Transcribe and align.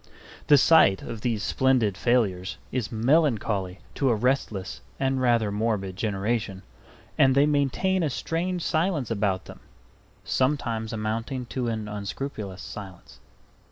The 0.47 0.57
sight 0.57 1.03
of 1.03 1.21
these 1.21 1.43
splendid 1.43 1.95
failures 1.95 2.57
is 2.71 2.91
melancholy 2.91 3.81
to 3.93 4.09
a 4.09 4.15
restless 4.15 4.81
and 4.99 5.21
rather 5.21 5.51
morbid 5.51 5.95
generation; 5.95 6.63
and 7.19 7.35
they 7.35 7.45
maintain 7.45 8.01
a 8.01 8.09
strange 8.09 8.63
silence 8.63 9.11
about 9.11 9.45
them 9.45 9.59
sometimes 10.23 10.91
amounting 10.91 11.45
to 11.53 11.67
an 11.67 11.87
unscrupulous 11.87 12.63
silence. 12.63 13.19